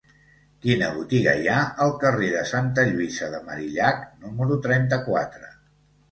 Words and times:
Quina 0.65 0.85
botiga 0.93 1.33
hi 1.41 1.49
ha 1.49 1.57
al 1.83 1.91
carrer 2.03 2.29
de 2.35 2.41
Santa 2.51 2.85
Lluïsa 2.91 3.27
de 3.33 3.41
Marillac 3.49 4.01
número 4.23 4.57
trenta-quatre? 4.67 5.51